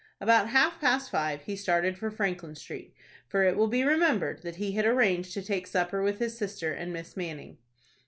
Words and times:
About 0.19 0.49
half 0.49 0.81
past 0.81 1.11
five 1.11 1.43
he 1.43 1.55
started 1.55 1.95
for 1.95 2.09
Franklin 2.09 2.55
Street, 2.55 2.91
for 3.27 3.43
it 3.43 3.55
will 3.55 3.67
be 3.67 3.83
remembered 3.83 4.41
that 4.41 4.55
he 4.55 4.71
had 4.71 4.83
arranged 4.87 5.31
to 5.35 5.43
take 5.43 5.67
supper 5.67 6.01
with 6.01 6.17
his 6.17 6.35
sister 6.35 6.71
and 6.73 6.91
Miss 6.91 7.15
Manning. 7.15 7.59